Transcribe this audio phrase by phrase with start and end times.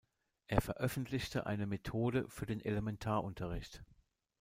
[0.47, 3.83] Er veröffentlichte eine Methode für den Elementarunterricht.